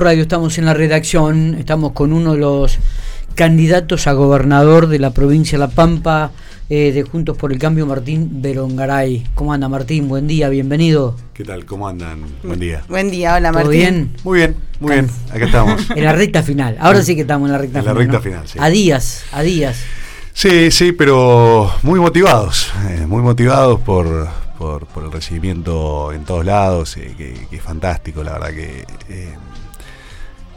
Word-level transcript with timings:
Radio 0.00 0.22
estamos 0.22 0.58
en 0.58 0.64
la 0.66 0.74
redacción, 0.74 1.54
estamos 1.58 1.92
con 1.92 2.12
uno 2.12 2.32
de 2.34 2.38
los 2.38 2.78
candidatos 3.34 4.06
a 4.06 4.12
gobernador 4.12 4.88
de 4.88 4.98
la 4.98 5.10
provincia 5.12 5.58
de 5.58 5.64
La 5.64 5.70
Pampa 5.70 6.32
eh, 6.70 6.92
de 6.92 7.02
Juntos 7.02 7.36
por 7.36 7.52
el 7.52 7.58
Cambio, 7.58 7.86
Martín 7.86 8.42
Berongaray. 8.42 9.26
¿Cómo 9.34 9.52
anda 9.52 9.68
Martín? 9.68 10.08
Buen 10.08 10.26
día, 10.26 10.48
bienvenido. 10.48 11.16
¿Qué 11.34 11.44
tal? 11.44 11.64
¿Cómo 11.64 11.88
andan? 11.88 12.20
Buen 12.42 12.60
día. 12.60 12.82
Buen 12.88 13.10
día, 13.10 13.34
hola 13.36 13.50
¿Todo 13.52 13.62
Martín. 13.64 13.80
bien? 13.80 14.12
Muy 14.24 14.38
bien, 14.38 14.56
muy 14.80 14.92
bien. 14.92 15.10
Acá 15.30 15.44
estamos. 15.46 15.90
En 15.96 16.04
la 16.04 16.12
recta 16.12 16.42
final, 16.42 16.76
ahora 16.80 17.02
sí 17.02 17.14
que 17.14 17.22
estamos 17.22 17.48
en 17.48 17.52
la 17.52 17.58
recta 17.58 17.78
En 17.80 17.84
la 17.84 17.90
final. 17.92 18.04
recta 18.06 18.18
¿no? 18.18 18.22
final, 18.22 18.48
sí. 18.48 18.58
A 18.60 18.68
días, 18.68 19.24
a 19.32 19.42
días. 19.42 19.78
Sí, 20.32 20.70
sí, 20.70 20.92
pero 20.92 21.72
muy 21.82 21.98
motivados. 22.00 22.70
eh, 22.88 23.04
muy 23.06 23.22
motivados 23.22 23.80
por, 23.80 24.28
por, 24.58 24.86
por 24.86 25.04
el 25.04 25.12
recibimiento 25.12 26.12
en 26.12 26.24
todos 26.24 26.44
lados, 26.44 26.96
eh, 26.96 27.14
que, 27.16 27.34
que 27.50 27.56
es 27.56 27.62
fantástico, 27.62 28.22
la 28.22 28.32
verdad 28.34 28.50
que... 28.50 28.84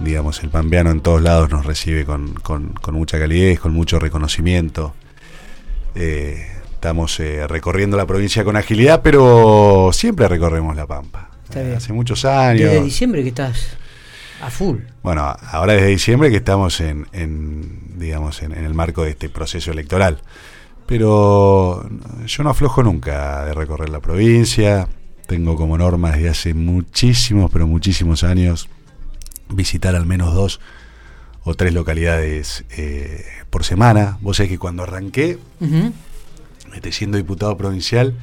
digamos, 0.03 0.41
el 0.43 0.49
pampeano 0.49 0.91
en 0.91 1.01
todos 1.01 1.21
lados 1.21 1.49
nos 1.49 1.65
recibe 1.65 2.05
con, 2.05 2.33
con- 2.35 2.73
con 2.73 2.95
mucha 2.95 3.19
calidez, 3.19 3.59
con 3.59 3.73
mucho 3.73 3.99
reconocimiento. 3.99 4.93
Eh, 5.95 6.45
estamos 6.73 7.19
eh, 7.19 7.47
recorriendo 7.47 7.97
la 7.97 8.05
provincia 8.05 8.43
con 8.43 8.55
agilidad, 8.55 9.01
pero 9.03 9.89
siempre 9.93 10.27
recorremos 10.27 10.75
la 10.75 10.87
Pampa. 10.87 11.29
Está 11.43 11.61
bien. 11.61 11.75
Hace 11.75 11.93
muchos 11.93 12.23
años. 12.25 12.69
Desde 12.71 12.83
diciembre 12.83 13.21
que 13.23 13.29
estás 13.29 13.77
a 14.41 14.49
full. 14.49 14.77
Bueno, 15.03 15.35
ahora 15.51 15.73
desde 15.73 15.87
diciembre 15.87 16.29
que 16.31 16.37
estamos 16.37 16.79
en, 16.81 17.05
en, 17.11 17.99
digamos, 17.99 18.41
en, 18.41 18.53
en 18.53 18.63
el 18.65 18.73
marco 18.73 19.03
de 19.03 19.11
este 19.11 19.29
proceso 19.29 19.71
electoral. 19.71 20.21
Pero 20.87 21.87
yo 22.25 22.43
no 22.43 22.49
aflojo 22.49 22.83
nunca 22.83 23.45
de 23.45 23.53
recorrer 23.53 23.89
la 23.89 23.99
provincia. 23.99 24.87
Tengo 25.27 25.55
como 25.55 25.77
norma 25.77 26.11
desde 26.11 26.29
hace 26.29 26.53
muchísimos, 26.53 27.49
pero 27.51 27.67
muchísimos 27.67 28.23
años 28.23 28.67
visitar 29.55 29.95
al 29.95 30.05
menos 30.05 30.33
dos 30.33 30.59
o 31.43 31.55
tres 31.55 31.73
localidades 31.73 32.65
eh, 32.77 33.25
por 33.49 33.63
semana. 33.63 34.17
Vos 34.21 34.37
sabés 34.37 34.51
que 34.51 34.59
cuando 34.59 34.83
arranqué, 34.83 35.39
este, 36.73 36.91
siendo 36.91 37.17
diputado 37.17 37.57
provincial 37.57 38.15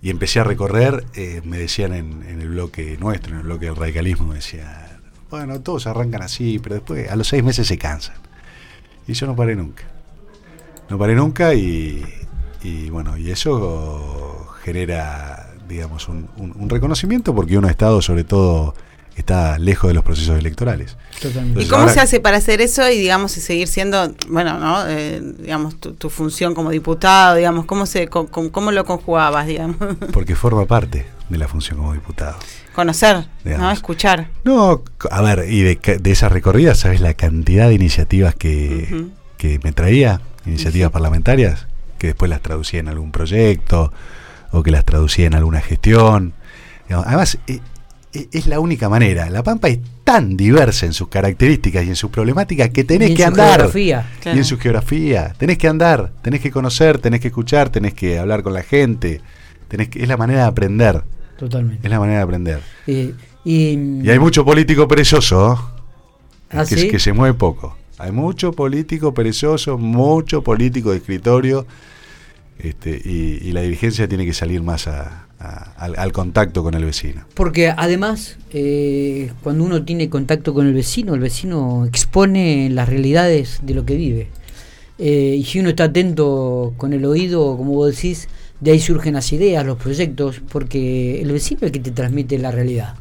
y 0.00 0.10
empecé 0.10 0.40
a 0.40 0.44
recorrer, 0.44 1.04
eh, 1.14 1.42
me 1.44 1.58
decían 1.58 1.92
en, 1.94 2.22
en 2.28 2.40
el 2.40 2.48
bloque 2.48 2.96
nuestro, 2.98 3.32
en 3.32 3.38
el 3.40 3.44
bloque 3.44 3.66
del 3.66 3.76
radicalismo, 3.76 4.26
me 4.26 4.36
decían, 4.36 5.00
bueno, 5.30 5.60
todos 5.60 5.86
arrancan 5.86 6.22
así, 6.22 6.58
pero 6.58 6.74
después 6.76 7.10
a 7.10 7.16
los 7.16 7.28
seis 7.28 7.44
meses 7.44 7.66
se 7.66 7.78
cansan. 7.78 8.16
Y 9.06 9.12
yo 9.14 9.26
no 9.26 9.36
paré 9.36 9.54
nunca. 9.56 9.84
No 10.90 10.98
paré 10.98 11.14
nunca 11.14 11.54
y, 11.54 12.04
y 12.62 12.90
bueno, 12.90 13.16
y 13.16 13.30
eso 13.30 14.46
genera, 14.62 15.50
digamos, 15.68 16.08
un, 16.08 16.28
un- 16.36 16.52
un 16.56 16.68
reconocimiento 16.68 17.34
porque 17.34 17.56
uno 17.56 17.68
ha 17.68 17.70
estado, 17.70 18.02
sobre 18.02 18.24
todo, 18.24 18.74
está 19.16 19.58
lejos 19.58 19.88
de 19.88 19.94
los 19.94 20.04
procesos 20.04 20.38
electorales. 20.38 20.96
Totalmente. 21.20 21.62
¿Y 21.62 21.66
cómo 21.68 21.82
ahora- 21.82 21.92
se 21.94 22.00
hace 22.00 22.20
para 22.20 22.38
hacer 22.38 22.60
eso 22.60 22.88
y, 22.90 22.98
digamos, 22.98 23.36
y 23.36 23.40
seguir 23.40 23.68
siendo, 23.68 24.14
bueno, 24.28 24.58
¿no? 24.58 24.86
Eh, 24.88 25.20
digamos, 25.38 25.78
tu, 25.78 25.92
tu 25.94 26.10
función 26.10 26.54
como 26.54 26.70
diputado, 26.70 27.36
digamos, 27.36 27.66
¿cómo, 27.66 27.86
se, 27.86 28.08
co- 28.08 28.26
com- 28.28 28.48
cómo 28.48 28.72
lo 28.72 28.84
conjugabas, 28.84 29.46
digamos? 29.46 29.76
Porque 30.12 30.34
forma 30.34 30.66
parte 30.66 31.06
de 31.28 31.38
la 31.38 31.46
función 31.48 31.78
como 31.78 31.92
diputado. 31.92 32.36
Conocer, 32.74 33.16
¿no? 33.16 33.26
Digamos. 33.44 33.72
Escuchar. 33.74 34.28
No, 34.44 34.82
a 35.10 35.20
ver, 35.22 35.44
y 35.50 35.60
de, 35.62 35.98
de 36.00 36.10
esas 36.10 36.32
recorridas, 36.32 36.78
¿sabes 36.78 37.00
la 37.00 37.14
cantidad 37.14 37.68
de 37.68 37.74
iniciativas 37.74 38.34
que, 38.34 39.08
que 39.36 39.60
me 39.62 39.72
traía? 39.72 40.20
Iniciativas 40.46 40.88
Sí. 40.88 40.92
parlamentarias, 40.92 41.66
que 41.98 42.08
después 42.08 42.28
las 42.30 42.40
traducía 42.40 42.80
en 42.80 42.88
algún 42.88 43.12
proyecto 43.12 43.92
o 44.50 44.62
que 44.62 44.70
las 44.70 44.84
traducía 44.84 45.26
en 45.26 45.34
alguna 45.34 45.60
gestión. 45.60 46.32
Digamos, 46.88 47.06
Además, 47.06 47.38
e- 47.46 47.52
e- 47.54 47.60
es 48.12 48.46
la 48.46 48.60
única 48.60 48.88
manera. 48.88 49.30
La 49.30 49.42
Pampa 49.42 49.68
es 49.68 49.78
tan 50.04 50.36
diversa 50.36 50.86
en 50.86 50.92
sus 50.92 51.08
características 51.08 51.84
y 51.84 51.88
en 51.88 51.96
sus 51.96 52.10
problemáticas 52.10 52.70
que 52.70 52.84
tenés 52.84 53.08
Y 53.08 53.12
en 53.12 53.16
que 53.16 53.22
su 53.22 53.28
andar. 53.28 53.56
geografía. 53.60 54.10
Claro. 54.20 54.36
Y 54.36 54.38
en 54.38 54.44
su 54.44 54.58
geografía. 54.58 55.34
Tenés 55.38 55.58
que 55.58 55.68
andar, 55.68 56.12
tenés 56.22 56.40
que 56.40 56.50
conocer, 56.50 56.98
tenés 56.98 57.20
que 57.20 57.28
escuchar, 57.28 57.70
tenés 57.70 57.94
que 57.94 58.18
hablar 58.18 58.42
con 58.42 58.52
la 58.52 58.62
gente. 58.62 59.20
Tenés 59.68 59.88
que, 59.88 60.02
es 60.02 60.08
la 60.08 60.16
manera 60.16 60.42
de 60.42 60.46
aprender. 60.48 61.02
Totalmente. 61.38 61.86
Es 61.86 61.90
la 61.90 61.98
manera 61.98 62.18
de 62.18 62.24
aprender. 62.24 62.60
Eh, 62.86 63.14
y, 63.44 64.02
Y 64.02 64.10
hay 64.10 64.18
mucho 64.18 64.44
político 64.44 64.86
perezoso 64.86 65.70
¿Ah, 66.50 66.64
que, 66.68 66.76
sí? 66.76 66.88
que 66.88 66.98
se 66.98 67.12
mueve 67.12 67.34
poco. 67.34 67.76
Hay 67.98 68.12
mucho 68.12 68.52
político 68.52 69.14
perezoso, 69.14 69.78
mucho 69.78 70.42
político 70.42 70.90
de 70.90 70.98
escritorio, 70.98 71.66
este, 72.58 73.00
y, 73.04 73.52
la 73.52 73.62
dirigencia 73.62 74.08
tiene 74.08 74.24
que 74.24 74.34
salir 74.34 74.62
más 74.62 74.86
a- 74.88 75.26
al 75.38 76.12
contacto 76.12 76.62
con 76.62 76.74
el 76.74 76.84
vecino. 76.84 77.24
Porque 77.34 77.68
además, 77.68 78.36
eh, 78.52 79.32
cuando 79.42 79.64
uno 79.64 79.84
tiene 79.84 80.08
contacto 80.08 80.54
con 80.54 80.68
el 80.68 80.72
vecino, 80.72 81.14
el 81.14 81.20
vecino 81.20 81.84
expone 81.84 82.70
las 82.70 82.88
realidades 82.88 83.58
de 83.62 83.74
lo 83.74 83.84
que 83.84 83.96
vive. 83.96 84.28
Eh, 84.98 85.34
y 85.36 85.44
si 85.44 85.58
uno 85.58 85.70
está 85.70 85.84
atento 85.84 86.74
con 86.76 86.92
el 86.92 87.04
oído, 87.04 87.56
como 87.56 87.72
vos 87.72 87.96
decís, 87.96 88.28
de 88.60 88.70
ahí 88.70 88.78
surgen 88.78 89.14
las 89.14 89.32
ideas, 89.32 89.66
los 89.66 89.78
proyectos, 89.78 90.40
porque 90.48 91.20
el 91.20 91.32
vecino 91.32 91.58
es 91.62 91.64
el 91.64 91.72
que 91.72 91.80
te 91.80 91.90
transmite 91.90 92.38
la 92.38 92.52
realidad, 92.52 92.94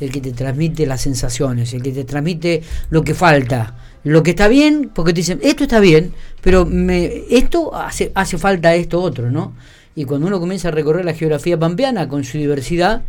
el 0.00 0.12
que 0.12 0.20
te 0.20 0.30
transmite 0.30 0.86
las 0.86 1.00
sensaciones, 1.00 1.74
el 1.74 1.82
que 1.82 1.90
te 1.90 2.04
transmite 2.04 2.62
lo 2.90 3.02
que 3.02 3.14
falta, 3.14 3.76
lo 4.04 4.22
que 4.22 4.30
está 4.30 4.48
bien, 4.48 4.90
porque 4.94 5.12
te 5.12 5.20
dicen, 5.20 5.40
esto 5.42 5.64
está 5.64 5.80
bien, 5.80 6.12
pero 6.40 6.64
me, 6.64 7.24
esto 7.30 7.74
hace, 7.74 8.12
hace 8.14 8.38
falta 8.38 8.74
esto 8.74 9.00
otro, 9.00 9.30
¿no? 9.30 9.52
Y 9.94 10.04
cuando 10.04 10.26
uno 10.26 10.38
comienza 10.40 10.68
a 10.68 10.70
recorrer 10.70 11.04
la 11.04 11.14
geografía 11.14 11.58
pampeana 11.58 12.08
con 12.08 12.24
su 12.24 12.38
diversidad, 12.38 13.02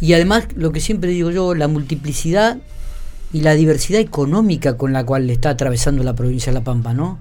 y 0.00 0.12
además 0.12 0.48
lo 0.54 0.72
que 0.72 0.80
siempre 0.80 1.10
digo 1.10 1.30
yo, 1.30 1.54
la 1.54 1.68
multiplicidad 1.68 2.58
y 3.32 3.40
la 3.40 3.54
diversidad 3.54 4.00
económica 4.00 4.76
con 4.76 4.92
la 4.92 5.04
cual 5.04 5.28
está 5.30 5.50
atravesando 5.50 6.02
la 6.02 6.14
provincia 6.14 6.52
de 6.52 6.58
La 6.58 6.64
Pampa, 6.64 6.94
¿no? 6.94 7.18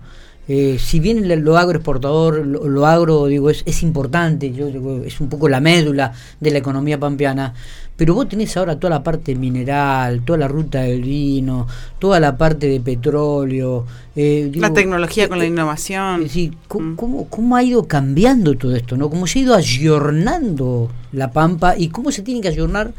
Eh, 0.47 0.78
si 0.79 1.00
bien 1.00 1.28
lo 1.44 1.57
agroexportador, 1.57 2.45
lo, 2.45 2.67
lo 2.67 2.85
agro, 2.85 3.25
digo, 3.25 3.50
es, 3.50 3.63
es 3.66 3.81
importante, 3.81 4.51
yo 4.53 4.67
digo, 4.67 5.01
es 5.03 5.19
un 5.19 5.28
poco 5.28 5.50
la 5.50 5.59
médula 5.59 6.13
de 6.39 6.51
la 6.51 6.59
economía 6.59 7.00
pampeana, 7.00 7.53
pero 7.97 8.13
vos 8.13 8.29
tenés 8.29 8.55
ahora 8.55 8.78
toda 8.79 8.91
la 8.91 9.03
parte 9.03 9.34
mineral, 9.34 10.22
toda 10.23 10.38
la 10.38 10.47
ruta 10.47 10.81
del 10.81 11.01
vino, 11.01 11.66
toda 11.97 12.19
la 12.19 12.38
parte 12.38 12.67
de 12.67 12.79
petróleo. 12.79 13.85
eh, 14.16 14.51
La 14.55 14.72
tecnología 14.72 15.28
con 15.28 15.39
la 15.39 15.45
eh, 15.45 15.47
innovación. 15.47 16.28
¿cómo, 16.67 16.91
Mm. 16.91 16.95
cómo, 16.95 17.28
cómo 17.29 17.55
ha 17.55 17.63
ido 17.63 17.88
cambiando 17.88 18.55
todo 18.55 18.75
esto? 18.75 18.97
¿no? 18.97 19.09
¿Cómo 19.09 19.25
se 19.25 19.39
ha 19.39 19.41
ido 19.41 19.55
ayornando 19.55 20.91
la 21.11 21.31
Pampa 21.31 21.75
y 21.78 21.89
cómo 21.89 22.11
se 22.11 22.22
tienen 22.22 22.41
que 22.44 22.50
ayornar 22.50 22.94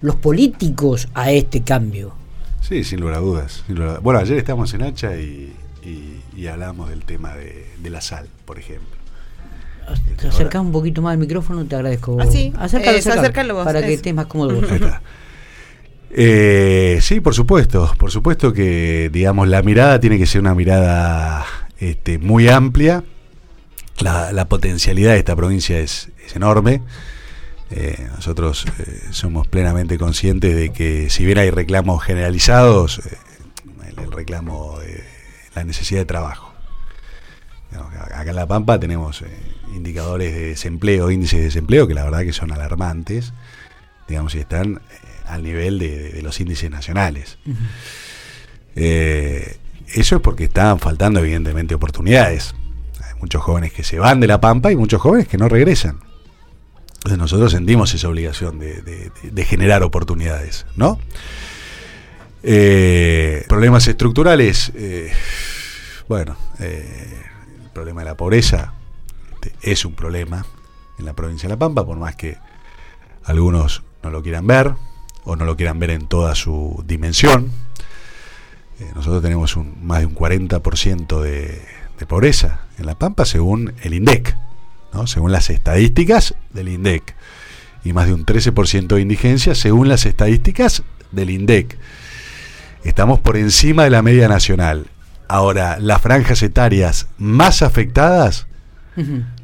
los 0.00 0.14
políticos 0.16 1.08
a 1.14 1.32
este 1.32 1.62
cambio? 1.62 2.12
Sí, 2.60 2.84
sin 2.84 3.00
lugar 3.00 3.16
a 3.16 3.20
dudas. 3.20 3.64
sin 3.66 3.76
lugar 3.76 3.96
a- 3.96 3.98
Bueno, 4.00 4.20
ayer 4.20 4.38
estábamos 4.38 4.72
en 4.74 4.82
Hacha 4.82 5.16
y, 5.16 5.52
y, 5.84 6.13
y 6.36 6.46
hablamos 6.46 6.88
del 6.90 7.04
tema 7.04 7.34
de, 7.34 7.66
de 7.78 7.90
la 7.90 8.00
sal, 8.00 8.28
por 8.44 8.58
ejemplo. 8.58 8.96
Te 10.16 10.28
acercás 10.28 10.62
un 10.62 10.72
poquito 10.72 11.02
más 11.02 11.12
al 11.12 11.18
micrófono, 11.18 11.64
te 11.66 11.76
agradezco. 11.76 12.16
Ah, 12.20 12.26
sí. 12.26 12.52
Acércalo, 12.58 12.96
Eh, 12.96 12.98
acércalo, 13.00 13.20
acércalo 13.20 13.54
vos, 13.54 13.64
para 13.64 13.82
que 13.82 13.92
estés 13.94 14.14
más 14.14 14.26
cómodo 14.26 14.54
vos. 14.60 14.70
Ahí 14.70 14.76
está. 14.76 15.02
Eh, 16.10 16.98
sí, 17.02 17.20
por 17.20 17.34
supuesto, 17.34 17.92
por 17.98 18.10
supuesto 18.10 18.52
que, 18.52 19.10
digamos, 19.12 19.48
la 19.48 19.62
mirada 19.62 20.00
tiene 20.00 20.16
que 20.16 20.26
ser 20.26 20.40
una 20.40 20.54
mirada 20.54 21.44
este, 21.78 22.18
muy 22.18 22.48
amplia. 22.48 23.04
La, 24.00 24.32
la 24.32 24.48
potencialidad 24.48 25.12
de 25.12 25.18
esta 25.18 25.36
provincia 25.36 25.78
es, 25.78 26.10
es 26.24 26.34
enorme. 26.34 26.82
Eh, 27.70 28.08
nosotros 28.14 28.66
eh, 28.78 29.00
somos 29.10 29.48
plenamente 29.48 29.98
conscientes 29.98 30.54
de 30.54 30.72
que 30.72 31.10
si 31.10 31.24
bien 31.24 31.38
hay 31.38 31.50
reclamos 31.50 32.02
generalizados, 32.02 33.00
eh, 33.00 33.16
el, 33.88 34.04
el 34.04 34.12
reclamo 34.12 34.78
de 34.78 35.02
la 35.54 35.64
necesidad 35.64 36.00
de 36.00 36.06
trabajo. 36.06 36.52
Acá 38.14 38.30
en 38.30 38.36
La 38.36 38.46
Pampa 38.46 38.78
tenemos 38.78 39.22
eh, 39.22 39.26
indicadores 39.74 40.32
de 40.32 40.46
desempleo, 40.50 41.10
índices 41.10 41.40
de 41.40 41.44
desempleo 41.46 41.88
que 41.88 41.94
la 41.94 42.04
verdad 42.04 42.20
que 42.22 42.32
son 42.32 42.52
alarmantes, 42.52 43.32
digamos, 44.06 44.34
y 44.36 44.38
están 44.38 44.74
eh, 44.76 44.80
al 45.26 45.42
nivel 45.42 45.78
de, 45.80 46.20
los 46.22 46.38
índices 46.40 46.70
nacionales. 46.70 47.38
Eh, 48.76 49.56
eso 49.94 50.16
es 50.16 50.22
porque 50.22 50.44
están 50.44 50.78
faltando 50.78 51.20
evidentemente 51.20 51.74
oportunidades. 51.74 52.54
Hay 53.02 53.18
muchos 53.20 53.42
jóvenes 53.42 53.72
que 53.72 53.82
se 53.84 53.98
van 53.98 54.20
de 54.20 54.26
La 54.28 54.40
Pampa 54.40 54.70
y 54.72 54.76
muchos 54.76 55.00
jóvenes 55.00 55.26
que 55.28 55.36
no 55.38 55.48
regresan. 55.48 56.00
Entonces 56.94 57.18
nosotros 57.18 57.52
sentimos 57.52 57.92
esa 57.92 58.08
obligación 58.08 58.58
de- 58.60 59.10
de 59.22 59.44
generar 59.44 59.82
oportunidades, 59.82 60.64
¿no? 60.76 60.98
Eh, 62.46 63.42
problemas 63.48 63.88
estructurales, 63.88 64.70
eh, 64.74 65.10
bueno, 66.08 66.36
eh, 66.60 67.22
el 67.64 67.70
problema 67.70 68.02
de 68.02 68.04
la 68.04 68.16
pobreza 68.18 68.74
este, 69.32 69.54
es 69.62 69.86
un 69.86 69.94
problema 69.94 70.44
en 70.98 71.06
la 71.06 71.14
provincia 71.14 71.48
de 71.48 71.54
La 71.54 71.58
Pampa, 71.58 71.86
por 71.86 71.96
más 71.96 72.16
que 72.16 72.36
algunos 73.24 73.82
no 74.02 74.10
lo 74.10 74.22
quieran 74.22 74.46
ver 74.46 74.74
o 75.24 75.36
no 75.36 75.46
lo 75.46 75.56
quieran 75.56 75.78
ver 75.78 75.90
en 75.90 76.06
toda 76.06 76.34
su 76.34 76.84
dimensión. 76.86 77.50
Eh, 78.78 78.90
nosotros 78.94 79.22
tenemos 79.22 79.56
un, 79.56 79.78
más 79.82 80.00
de 80.00 80.06
un 80.06 80.14
40% 80.14 81.22
de, 81.22 81.62
de 81.98 82.06
pobreza 82.06 82.66
en 82.76 82.84
La 82.84 82.94
Pampa 82.94 83.24
según 83.24 83.72
el 83.82 83.94
INDEC, 83.94 84.36
según 85.06 85.32
las 85.32 85.48
estadísticas 85.48 86.34
del 86.52 86.68
INDEC, 86.68 87.16
y 87.84 87.94
más 87.94 88.06
de 88.06 88.12
un 88.12 88.26
13% 88.26 88.86
de 88.86 89.00
indigencia 89.00 89.54
según 89.54 89.88
las 89.88 90.04
estadísticas 90.04 90.82
del 91.10 91.30
INDEC. 91.30 91.78
Estamos 92.88 93.20
por 93.20 93.36
encima 93.36 93.84
de 93.84 93.90
la 93.90 94.02
media 94.02 94.28
nacional. 94.28 94.86
Ahora, 95.28 95.78
las 95.80 96.02
franjas 96.02 96.42
etarias 96.42 97.08
más 97.18 97.62
afectadas 97.62 98.46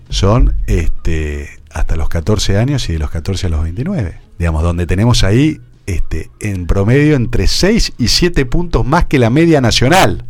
son 0.08 0.54
este, 0.66 1.48
hasta 1.70 1.96
los 1.96 2.08
14 2.08 2.58
años 2.58 2.88
y 2.88 2.92
de 2.92 2.98
los 2.98 3.10
14 3.10 3.46
a 3.46 3.50
los 3.50 3.62
29. 3.62 4.20
Digamos, 4.38 4.62
donde 4.62 4.86
tenemos 4.86 5.24
ahí 5.24 5.60
este, 5.86 6.30
en 6.40 6.66
promedio 6.66 7.16
entre 7.16 7.46
6 7.46 7.94
y 7.98 8.08
7 8.08 8.46
puntos 8.46 8.86
más 8.86 9.06
que 9.06 9.18
la 9.18 9.30
media 9.30 9.60
nacional. 9.60 10.24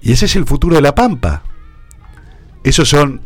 Y 0.00 0.12
ese 0.12 0.26
es 0.26 0.36
el 0.36 0.46
futuro 0.46 0.76
de 0.76 0.82
La 0.82 0.94
Pampa. 0.94 1.42
Esos 2.64 2.88
son, 2.88 3.20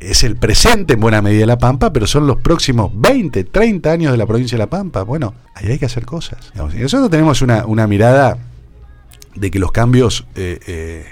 es 0.00 0.22
el 0.24 0.36
presente 0.36 0.94
en 0.94 1.00
buena 1.00 1.20
medida 1.20 1.40
de 1.40 1.46
La 1.46 1.58
Pampa, 1.58 1.92
pero 1.92 2.06
son 2.06 2.26
los 2.26 2.38
próximos 2.38 2.92
20, 2.94 3.44
30 3.44 3.90
años 3.90 4.12
de 4.12 4.18
la 4.18 4.26
provincia 4.26 4.56
de 4.56 4.64
La 4.64 4.70
Pampa. 4.70 5.02
Bueno, 5.02 5.34
ahí 5.54 5.72
hay 5.72 5.78
que 5.78 5.86
hacer 5.86 6.06
cosas. 6.06 6.52
Digamos, 6.52 6.74
y 6.74 6.78
nosotros 6.78 7.10
tenemos 7.10 7.42
una, 7.42 7.66
una 7.66 7.86
mirada 7.86 8.38
de 9.34 9.50
que 9.50 9.58
los 9.58 9.72
cambios, 9.72 10.26
eh, 10.34 10.58
eh, 10.66 11.06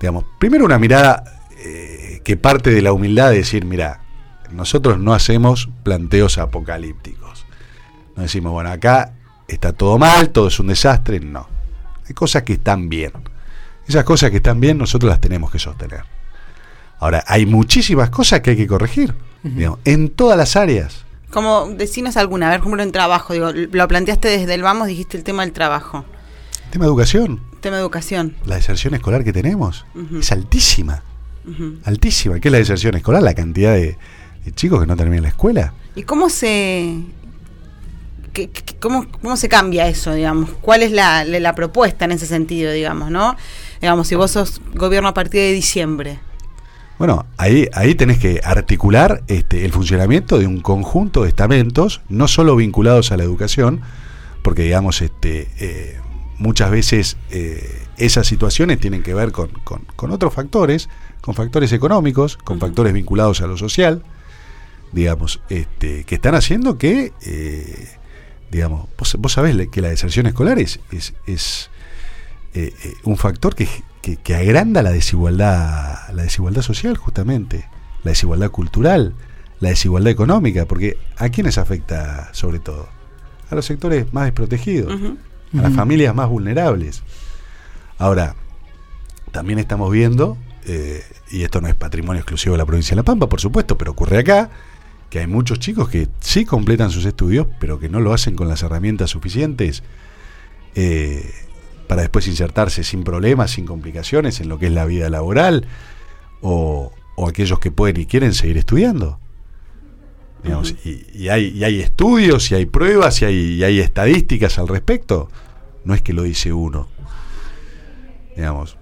digamos, 0.00 0.24
primero 0.38 0.64
una 0.64 0.78
mirada 0.78 1.42
eh, 1.58 2.20
que 2.24 2.36
parte 2.36 2.70
de 2.70 2.82
la 2.82 2.92
humildad 2.92 3.30
de 3.30 3.38
decir, 3.38 3.64
mira, 3.64 4.00
nosotros 4.50 4.98
no 4.98 5.14
hacemos 5.14 5.68
planteos 5.82 6.38
apocalípticos. 6.38 7.46
No 8.16 8.22
decimos, 8.22 8.52
bueno, 8.52 8.70
acá 8.70 9.12
está 9.48 9.72
todo 9.72 9.98
mal, 9.98 10.30
todo 10.30 10.48
es 10.48 10.60
un 10.60 10.68
desastre. 10.68 11.20
No. 11.20 11.48
Hay 12.06 12.14
cosas 12.14 12.42
que 12.42 12.54
están 12.54 12.88
bien. 12.88 13.12
Esas 13.86 14.04
cosas 14.04 14.30
que 14.30 14.36
están 14.36 14.60
bien 14.60 14.78
nosotros 14.78 15.10
las 15.10 15.20
tenemos 15.20 15.50
que 15.50 15.58
sostener. 15.58 16.04
Ahora, 16.98 17.24
hay 17.26 17.46
muchísimas 17.46 18.10
cosas 18.10 18.40
que 18.40 18.50
hay 18.50 18.56
que 18.56 18.66
corregir, 18.66 19.14
digamos, 19.42 19.80
en 19.84 20.08
todas 20.10 20.38
las 20.38 20.54
áreas. 20.54 21.04
Como 21.32 21.66
decinos 21.70 22.16
alguna, 22.16 22.46
a 22.46 22.50
ver, 22.50 22.60
por 22.60 22.68
ejemplo, 22.68 22.82
en 22.84 22.92
trabajo, 22.92 23.32
digo, 23.32 23.50
lo 23.52 23.88
planteaste 23.88 24.28
desde 24.28 24.54
el 24.54 24.62
vamos, 24.62 24.86
dijiste 24.86 25.16
el 25.16 25.24
tema 25.24 25.42
del 25.42 25.52
trabajo, 25.52 26.04
tema 26.72 26.84
de 26.86 26.88
educación, 26.88 27.40
tema 27.60 27.78
educación. 27.78 28.34
la 28.46 28.56
deserción 28.56 28.94
escolar 28.94 29.22
que 29.24 29.32
tenemos 29.32 29.84
es 30.18 30.32
altísima, 30.32 31.02
altísima. 31.84 32.40
¿Qué 32.40 32.48
es 32.48 32.52
la 32.52 32.58
deserción 32.58 32.94
escolar? 32.96 33.22
La 33.22 33.34
cantidad 33.34 33.74
de, 33.74 33.96
de 34.44 34.52
chicos 34.52 34.80
que 34.80 34.86
no 34.86 34.96
terminan 34.96 35.22
la 35.22 35.28
escuela. 35.28 35.74
¿Y 35.94 36.02
cómo 36.04 36.28
se 36.30 36.96
qué- 38.32 38.48
qué- 38.50 38.74
cómo, 38.80 39.06
cómo 39.20 39.36
se 39.36 39.48
cambia 39.48 39.86
eso, 39.88 40.14
digamos? 40.14 40.50
¿Cuál 40.62 40.82
es 40.82 40.92
la, 40.92 41.24
la- 41.24 41.40
la 41.40 41.54
propuesta 41.54 42.04
en 42.06 42.12
ese 42.12 42.26
sentido, 42.26 42.72
digamos, 42.72 43.10
no? 43.10 43.36
Digamos, 43.80 44.08
si 44.08 44.14
vos 44.14 44.30
sos 44.30 44.60
gobierno 44.74 45.08
a 45.08 45.14
partir 45.14 45.40
de 45.40 45.52
diciembre. 45.52 46.18
Bueno, 46.98 47.26
ahí, 47.36 47.68
ahí 47.74 47.94
tenés 47.94 48.18
que 48.18 48.40
articular 48.44 49.22
este, 49.26 49.64
el 49.64 49.72
funcionamiento 49.72 50.38
de 50.38 50.46
un 50.46 50.60
conjunto 50.60 51.24
de 51.24 51.28
estamentos, 51.28 52.00
no 52.08 52.28
solo 52.28 52.54
vinculados 52.56 53.10
a 53.12 53.16
la 53.16 53.24
educación, 53.24 53.80
porque 54.42 54.62
digamos, 54.62 55.02
este, 55.02 55.48
eh, 55.58 55.98
muchas 56.42 56.70
veces 56.70 57.16
eh, 57.30 57.84
esas 57.96 58.26
situaciones 58.26 58.78
tienen 58.80 59.02
que 59.02 59.14
ver 59.14 59.32
con, 59.32 59.48
con- 59.64 59.84
con 59.96 60.10
otros 60.10 60.34
factores, 60.34 60.88
con 61.20 61.34
factores 61.34 61.72
económicos, 61.72 62.36
con 62.36 62.58
factores 62.58 62.92
vinculados 62.92 63.40
a 63.40 63.46
lo 63.46 63.56
social, 63.56 64.02
digamos, 64.92 65.40
este, 65.48 66.04
que 66.04 66.14
están 66.16 66.34
haciendo 66.34 66.76
que, 66.78 67.12
eh, 67.24 67.88
digamos, 68.50 68.88
vos, 68.98 69.16
vos 69.18 69.32
sabés 69.32 69.68
que 69.68 69.80
la 69.80 69.88
deserción 69.88 70.26
escolar 70.26 70.58
es, 70.58 70.80
es, 70.90 71.14
es, 71.26 71.70
eh, 72.54 72.72
un 73.04 73.16
factor 73.16 73.54
que, 73.54 73.66
que, 74.02 74.16
que 74.16 74.34
agranda 74.34 74.82
la 74.82 74.90
desigualdad, 74.90 76.08
la 76.12 76.22
desigualdad 76.24 76.62
social 76.62 76.96
justamente, 76.96 77.66
la 78.02 78.10
desigualdad 78.10 78.50
cultural, 78.50 79.14
la 79.60 79.68
desigualdad 79.70 80.10
económica, 80.10 80.66
porque 80.66 80.98
¿a 81.16 81.28
quiénes 81.28 81.56
afecta 81.56 82.28
sobre 82.34 82.58
todo? 82.58 82.88
A 83.48 83.54
los 83.54 83.64
sectores 83.64 84.12
más 84.12 84.24
desprotegidos, 84.24 84.94
Ujú. 84.94 85.16
A 85.58 85.62
las 85.62 85.74
familias 85.74 86.14
más 86.14 86.28
vulnerables. 86.28 87.02
Ahora, 87.98 88.34
también 89.32 89.58
estamos 89.58 89.90
viendo, 89.90 90.36
eh, 90.66 91.02
y 91.30 91.42
esto 91.42 91.60
no 91.60 91.68
es 91.68 91.74
patrimonio 91.74 92.20
exclusivo 92.20 92.54
de 92.54 92.58
la 92.58 92.66
provincia 92.66 92.90
de 92.90 92.96
La 92.96 93.02
Pampa, 93.04 93.28
por 93.28 93.40
supuesto, 93.40 93.78
pero 93.78 93.92
ocurre 93.92 94.18
acá, 94.18 94.50
que 95.10 95.18
hay 95.18 95.26
muchos 95.26 95.58
chicos 95.58 95.88
que 95.88 96.08
sí 96.20 96.44
completan 96.44 96.90
sus 96.90 97.04
estudios, 97.04 97.46
pero 97.60 97.78
que 97.78 97.88
no 97.88 98.00
lo 98.00 98.12
hacen 98.12 98.34
con 98.34 98.48
las 98.48 98.62
herramientas 98.62 99.10
suficientes 99.10 99.82
eh, 100.74 101.30
para 101.86 102.02
después 102.02 102.26
insertarse 102.28 102.84
sin 102.84 103.04
problemas, 103.04 103.50
sin 103.50 103.66
complicaciones 103.66 104.40
en 104.40 104.48
lo 104.48 104.58
que 104.58 104.66
es 104.66 104.72
la 104.72 104.86
vida 104.86 105.10
laboral, 105.10 105.66
o, 106.40 106.92
o 107.16 107.28
aquellos 107.28 107.58
que 107.58 107.70
pueden 107.70 108.00
y 108.00 108.06
quieren 108.06 108.32
seguir 108.32 108.56
estudiando. 108.56 109.18
Digamos, 110.42 110.74
y, 110.84 111.06
y 111.14 111.28
hay, 111.28 111.48
y 111.48 111.64
hay 111.64 111.80
estudios, 111.80 112.50
y 112.50 112.56
hay 112.56 112.66
pruebas, 112.66 113.22
y 113.22 113.24
hay, 113.26 113.36
y 113.36 113.64
hay 113.64 113.78
estadísticas 113.78 114.58
al 114.58 114.68
respecto. 114.68 115.28
No 115.84 115.94
es 115.94 116.02
que 116.02 116.12
lo 116.12 116.22
dice 116.22 116.52
uno. 116.52 116.88
Digamos. 118.36 118.76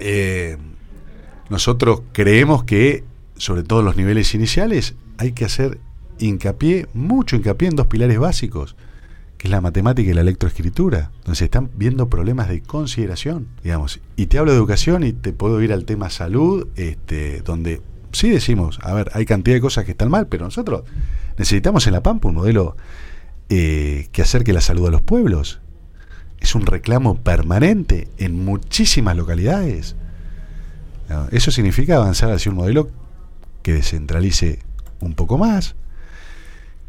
Eh, 0.00 0.56
nosotros 1.48 2.02
creemos 2.12 2.64
que, 2.64 3.04
sobre 3.36 3.62
todo 3.62 3.80
en 3.80 3.86
los 3.86 3.96
niveles 3.96 4.34
iniciales, 4.34 4.94
hay 5.18 5.32
que 5.32 5.44
hacer 5.44 5.78
hincapié, 6.18 6.88
mucho 6.92 7.36
hincapié 7.36 7.68
en 7.68 7.76
dos 7.76 7.86
pilares 7.86 8.18
básicos, 8.18 8.76
que 9.38 9.48
es 9.48 9.50
la 9.50 9.60
matemática 9.60 10.10
y 10.10 10.14
la 10.14 10.22
electroescritura, 10.22 11.12
donde 11.24 11.36
se 11.36 11.44
están 11.44 11.70
viendo 11.76 12.08
problemas 12.08 12.48
de 12.48 12.62
consideración, 12.62 13.48
digamos. 13.62 14.00
Y 14.16 14.26
te 14.26 14.38
hablo 14.38 14.52
de 14.52 14.58
educación 14.58 15.04
y 15.04 15.12
te 15.12 15.32
puedo 15.32 15.62
ir 15.62 15.72
al 15.72 15.84
tema 15.84 16.10
salud, 16.10 16.68
este, 16.76 17.42
donde 17.42 17.80
sí 18.16 18.30
decimos, 18.30 18.78
a 18.82 18.94
ver, 18.94 19.10
hay 19.14 19.26
cantidad 19.26 19.56
de 19.56 19.60
cosas 19.60 19.84
que 19.84 19.92
están 19.92 20.10
mal, 20.10 20.26
pero 20.26 20.44
nosotros 20.44 20.82
necesitamos 21.38 21.86
en 21.86 21.92
La 21.92 22.02
Pampa 22.02 22.28
un 22.28 22.34
modelo 22.34 22.76
eh, 23.48 24.08
que 24.12 24.22
acerque 24.22 24.52
la 24.52 24.60
salud 24.60 24.88
a 24.88 24.90
los 24.90 25.02
pueblos. 25.02 25.60
Es 26.40 26.54
un 26.54 26.66
reclamo 26.66 27.16
permanente 27.22 28.08
en 28.18 28.44
muchísimas 28.44 29.16
localidades. 29.16 29.96
¿no? 31.08 31.28
Eso 31.30 31.50
significa 31.50 31.96
avanzar 31.96 32.32
hacia 32.32 32.50
un 32.50 32.56
modelo 32.56 32.90
que 33.62 33.72
descentralice 33.72 34.60
un 35.00 35.14
poco 35.14 35.38
más, 35.38 35.76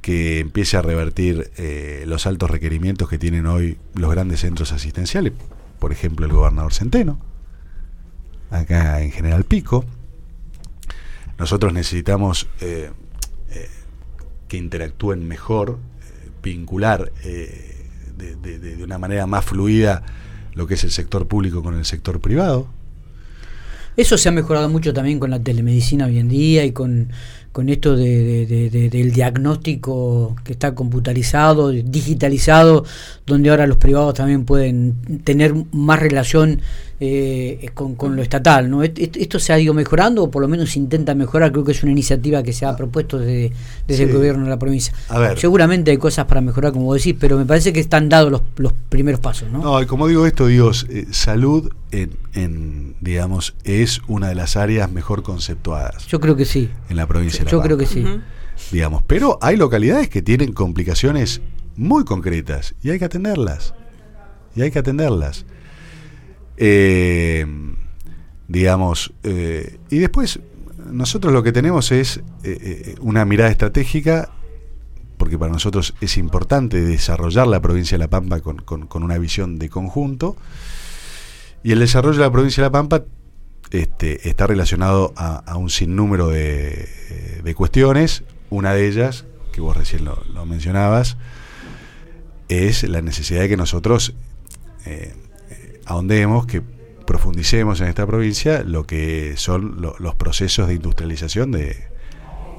que 0.02 0.40
empiece 0.40 0.78
a 0.78 0.82
revertir 0.82 1.52
eh, 1.58 2.04
los 2.08 2.28
altos 2.28 2.50
requerimientos 2.50 3.10
que 3.10 3.18
tienen 3.18 3.46
hoy 3.46 3.78
los 3.94 4.10
grandes 4.12 4.42
centros 4.42 4.72
asistenciales, 4.72 5.34
por 5.80 5.92
ejemplo 5.92 6.26
el 6.26 6.32
gobernador 6.32 6.74
Centeno, 6.74 7.20
acá 8.50 9.02
en 9.02 9.12
General 9.12 9.44
Pico. 9.44 9.86
Nosotros 11.38 11.72
necesitamos 11.74 12.48
eh, 12.62 12.90
eh, 13.52 13.68
que 14.48 14.58
interactúen 14.58 15.28
mejor, 15.28 15.78
eh, 16.02 16.30
vincular 16.42 17.12
eh, 17.24 17.76
de, 18.18 18.36
de- 18.36 18.60
de- 18.60 18.84
una 18.84 18.98
manera 18.98 19.28
más 19.28 19.46
fluida 19.46 20.04
lo 20.54 20.66
que 20.66 20.74
es 20.74 20.84
el 20.84 20.92
sector 20.92 21.28
público 21.28 21.62
con 21.62 21.76
el 21.76 21.86
sector 21.86 22.20
privado. 22.20 22.68
Eso 23.96 24.18
se 24.18 24.30
ha 24.30 24.32
mejorado 24.32 24.70
mucho 24.70 24.94
también 24.94 25.20
con 25.20 25.32
la 25.32 25.40
telemedicina 25.40 26.06
hoy 26.06 26.20
en 26.20 26.30
día 26.30 26.66
y 26.66 26.72
con, 26.72 27.10
con 27.52 27.68
esto 27.70 27.96
de- 27.96 28.46
del 28.92 29.12
diagnóstico 29.12 30.36
que 30.44 30.52
está 30.54 30.76
computarizado, 30.76 31.70
digitalizado, 31.72 32.86
donde 33.26 33.50
ahora 33.50 33.66
los 33.66 33.78
privados 33.78 34.14
también 34.14 34.46
pueden 34.46 34.96
tener 35.24 35.54
más 35.72 36.00
relación 36.00 36.62
eh, 37.00 37.70
con, 37.74 37.96
con 37.96 38.16
lo 38.16 38.22
estatal. 38.22 38.70
¿no? 38.70 38.84
Est- 38.84 38.98
est- 39.00 39.18
Esto 39.18 39.40
se 39.40 39.54
ha 39.54 39.60
ido 39.60 39.74
mejorando 39.74 40.24
o 40.24 40.32
por 40.32 40.42
lo 40.42 40.48
menos 40.48 40.72
se 40.72 40.80
intenta 40.80 41.14
mejorar. 41.16 41.52
Creo 41.52 41.64
que 41.64 41.72
es 41.72 41.84
una 41.84 41.92
iniciativa 41.92 42.42
que 42.44 42.54
se 42.54 42.66
ha 42.66 42.76
propuesto 42.76 43.20
desde, 43.20 43.52
desde 43.88 44.04
el 44.04 44.14
gobierno 44.14 44.44
de 44.46 44.50
la 44.50 44.60
provincia. 44.60 44.94
A 45.10 45.20
ver. 45.20 45.40
Seguramente 45.40 45.92
hay 45.92 45.98
cosas 45.98 46.26
para 46.26 46.42
mejorar, 46.42 46.72
como 46.74 46.86
vos 46.86 46.98
decís, 46.98 47.16
pero 47.20 47.38
me 47.38 47.46
parece 47.46 47.72
que 47.74 47.80
están 47.80 48.10
dados 48.10 48.32
los, 48.32 48.42
los 48.58 48.74
primeros 48.90 49.20
pasos. 49.20 49.50
¿no? 49.52 49.62
No, 49.62 49.82
y 49.82 49.86
como 49.86 50.08
digo 50.08 50.26
esto, 50.26 50.48
digo, 50.48 50.72
eh, 50.90 51.06
salud 51.12 51.70
en, 51.92 52.12
en, 52.34 52.96
digamos, 53.02 53.56
es 53.64 54.02
una 54.08 54.30
de 54.30 54.36
las 54.36 54.58
áreas 54.58 54.92
mejor 54.92 55.24
conceptuadas 55.24 56.06
Yo 56.08 56.20
creo 56.20 56.36
que 56.36 56.46
sí. 56.46 56.70
en 56.90 56.98
la 56.98 57.08
provincia 57.08 57.40
de 57.40 57.46
La 57.46 57.52
Yo 57.52 57.62
creo 57.62 57.78
que 57.78 57.86
sí. 57.86 58.04
Digamos, 58.72 59.04
pero 59.06 59.38
hay 59.42 59.56
localidades 59.56 60.10
que 60.10 60.22
tienen 60.24 60.52
complicaciones 60.52 61.42
muy 61.76 62.04
concretas 62.06 62.74
y 62.82 62.90
hay 62.90 62.98
que 63.00 63.06
atenderlas. 63.06 63.76
Y 64.56 64.64
hay 64.64 64.72
que 64.72 64.80
atenderlas. 64.80 65.46
Eh, 66.58 67.46
digamos, 68.48 69.14
eh, 69.24 69.78
y 69.90 70.00
después 70.00 70.40
nosotros 70.92 71.34
lo 71.34 71.44
que 71.44 71.52
tenemos 71.52 71.92
es 71.92 72.22
eh, 72.44 72.96
una 73.02 73.26
mirada 73.26 73.52
estratégica, 73.52 74.30
porque 75.18 75.38
para 75.38 75.52
nosotros 75.52 75.94
es 76.02 76.18
importante 76.18 76.82
desarrollar 76.82 77.48
la 77.48 77.62
provincia 77.62 77.98
de 77.98 78.04
La 78.04 78.10
Pampa 78.10 78.40
con, 78.40 78.58
con- 78.60 79.04
una 79.04 79.18
visión 79.18 79.60
de 79.60 79.70
conjunto, 79.70 80.38
y 81.64 81.72
el 81.74 81.80
desarrollo 81.80 82.18
de 82.20 82.24
la 82.26 82.32
provincia 82.32 82.64
de 82.64 82.68
La 82.68 82.72
Pampa 82.72 83.04
este, 83.72 84.30
está 84.30 84.48
relacionado 84.48 85.14
a, 85.18 85.58
un 85.58 85.70
sinnúmero 85.70 86.30
de, 86.30 86.88
de 87.44 87.56
cuestiones, 87.56 88.24
una 88.50 88.74
de 88.74 88.88
ellas, 88.88 89.26
que 89.52 89.60
vos 89.60 89.76
recién 89.76 90.06
lo, 90.06 90.46
mencionabas, 90.46 91.18
es 92.48 92.84
la 92.84 93.02
necesidad 93.02 93.42
de 93.42 93.50
que 93.50 93.58
nosotros 93.58 94.14
ahondemos, 95.88 96.46
que 96.46 96.62
profundicemos 97.06 97.80
en 97.82 97.88
esta 97.88 98.06
provincia 98.06 98.64
lo 98.64 98.86
que 98.86 99.34
son 99.38 99.82
lo- 99.82 99.96
los 100.00 100.16
procesos 100.16 100.68
de 100.68 100.74
industrialización 100.76 101.52
de, 101.52 101.76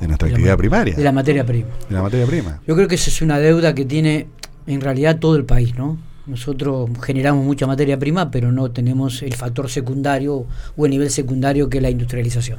de 0.01 0.07
nuestra 0.09 0.27
De 0.29 0.35
actividad 0.35 0.55
ma- 0.55 0.59
primaria, 0.59 0.95
De 0.97 1.05
la 1.05 1.13
materia 1.13 1.45
prima. 1.45 1.69
de 1.89 1.95
la 1.95 2.03
materia 2.03 2.27
prima. 2.27 2.61
Yo 2.67 2.75
creo 2.75 2.89
que 2.89 2.95
esa 2.95 3.11
es 3.11 3.21
una 3.23 3.39
deuda 3.39 3.75
que 3.75 3.85
tiene 3.85 4.27
en 4.67 4.81
realidad 4.81 5.19
todo 5.19 5.37
el 5.37 5.45
país, 5.45 5.75
¿no? 5.77 5.99
Nosotros 6.29 6.91
generamos 7.03 7.45
mucha 7.45 7.67
materia 7.67 7.99
prima, 7.99 8.31
pero 8.31 8.53
no 8.53 8.71
tenemos 8.71 9.23
el 9.23 9.35
factor 9.35 9.71
secundario 9.71 10.45
o 10.77 10.85
el 10.85 10.91
nivel 10.91 11.11
secundario 11.11 11.71
que 11.71 11.79
es 11.79 11.83
la 11.83 11.91
industrialización. 11.91 12.59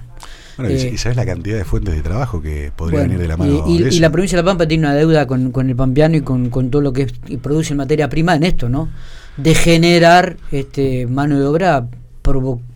Bueno, 0.58 0.74
y 0.74 0.98
sabes 0.98 1.16
la 1.16 1.26
cantidad 1.26 1.58
de 1.58 1.64
fuentes 1.64 1.96
de 1.96 2.02
trabajo 2.02 2.42
que 2.42 2.72
podría 2.76 3.02
venir 3.02 3.20
de 3.20 3.28
la 3.28 3.38
mano. 3.38 3.64
Y, 3.68 3.84
y, 3.84 4.00
la 4.00 4.12
provincia 4.12 4.38
de 4.38 4.44
La 4.44 4.50
Pampa 4.50 4.68
tiene 4.68 4.88
una 4.88 4.96
deuda 4.96 5.26
con, 5.28 5.52
con 5.52 5.70
el 5.70 5.76
pampeano 5.76 6.18
y 6.18 6.22
con, 6.22 6.50
con, 6.50 6.70
todo 6.70 6.82
lo 6.82 6.92
que 6.92 7.08
produce 7.42 7.74
en 7.74 7.78
materia 7.78 8.10
prima 8.10 8.36
en 8.36 8.44
esto, 8.44 8.68
¿no? 8.68 8.90
De 9.38 9.56
generar 9.56 10.36
este, 10.52 11.08
mano 11.08 11.40
de 11.40 11.46
obra 11.46 11.88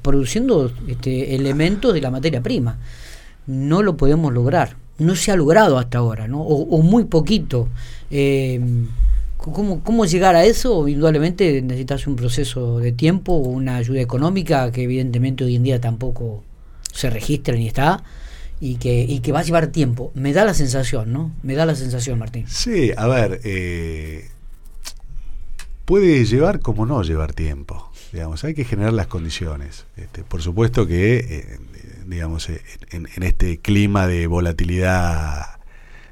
produciendo 0.02 0.72
este, 0.88 1.36
elementos 1.36 1.94
de 1.94 2.02
la 2.02 2.12
materia 2.12 2.42
prima. 2.42 2.78
No 3.48 3.82
lo 3.82 3.98
podemos 3.98 4.32
lograr. 4.32 4.78
No 5.00 5.16
se 5.16 5.32
ha 5.32 5.36
logrado 5.36 5.78
hasta 5.78 5.98
ahora, 5.98 6.28
¿no? 6.28 6.42
O, 6.42 6.82
muy 6.82 7.06
poquito. 7.06 7.68
Eh, 8.12 8.62
¿Cómo, 9.52 9.84
¿Cómo 9.84 10.06
llegar 10.06 10.36
a 10.36 10.46
eso? 10.46 10.88
Indudablemente 10.88 11.62
necesitas 11.62 12.08
un 12.08 12.16
proceso 12.16 12.80
de 12.80 12.94
tiempo, 12.94 13.34
una 13.34 13.76
ayuda 13.76 14.00
económica 14.00 14.72
que 14.72 14.84
evidentemente 14.84 15.44
hoy 15.44 15.58
en 15.58 15.64
día 15.64 15.82
tampoco 15.82 16.44
se 16.94 17.10
registra 17.10 17.56
ni 17.56 17.68
está 17.68 18.04
y 18.62 18.76
que, 18.78 19.32
va 19.34 19.42
a 19.42 19.44
llevar 19.44 19.68
tiempo. 19.68 20.14
Me 20.16 20.32
da 20.32 20.46
la 20.46 20.54
sensación, 20.54 21.12
¿no? 21.12 21.34
Me 21.44 21.54
da 21.56 21.66
la 21.66 21.76
sensación, 21.76 22.18
Martín. 22.18 22.46
Sí, 22.48 22.92
a 22.96 23.08
ver, 23.08 23.42
eh, 23.44 24.30
puede 25.84 26.24
llevar 26.24 26.62
como 26.62 26.86
no 26.86 27.04
llevar 27.04 27.34
tiempo. 27.34 27.92
Digamos, 28.14 28.46
hay 28.46 28.54
que 28.54 28.64
generar 28.64 28.94
las 28.94 29.08
condiciones. 29.08 29.86
Este, 29.98 30.24
por 30.24 30.42
supuesto 30.42 30.88
que, 30.88 31.18
eh, 31.18 31.60
digamos, 32.08 32.48
eh, 32.50 32.62
en, 32.92 33.24
este 33.24 33.58
clima 33.58 34.08
de 34.08 34.28
volatilidad, 34.28 35.60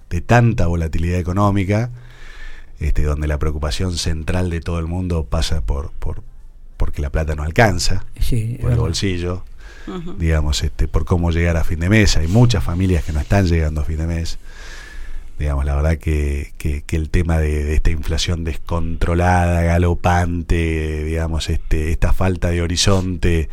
de 0.10 0.20
tanta 0.20 0.68
volatilidad 0.68 1.20
económica, 1.20 1.90
este, 2.82 3.04
donde 3.04 3.28
la 3.28 3.38
preocupación 3.38 3.96
central 3.96 4.50
de 4.50 4.60
todo 4.60 4.80
el 4.80 4.88
mundo 4.88 5.24
pasa 5.24 5.62
por, 5.62 5.92
por 5.92 6.24
porque 6.82 7.04
la 7.04 7.12
plata 7.12 7.36
no 7.36 7.44
alcanza, 7.44 8.06
por 8.60 8.72
el 8.72 8.78
bolsillo, 8.80 9.44
digamos, 10.18 10.64
este, 10.64 10.88
por 10.88 11.06
cómo 11.06 11.30
llegar 11.30 11.56
a 11.56 11.64
fin 11.64 11.80
de 11.80 11.90
mes. 11.90 12.18
Hay 12.18 12.28
muchas 12.28 12.64
familias 12.64 13.04
que 13.04 13.14
no 13.14 13.20
están 13.20 13.46
llegando 13.46 13.82
a 13.82 13.86
fin 13.86 13.98
de 13.98 14.08
mes. 14.08 14.40
Digamos, 15.38 15.64
la 15.64 15.76
verdad 15.76 16.00
que, 16.00 16.54
que, 16.58 16.84
el 16.96 17.12
tema 17.12 17.38
de, 17.38 17.76
esta 17.76 17.92
inflación 17.92 18.44
descontrolada, 18.44 19.62
galopante, 19.62 21.04
digamos, 21.04 21.52
este, 21.52 21.92
esta 21.92 22.14
falta 22.14 22.50
de 22.50 22.64
horizonte, 22.64 23.48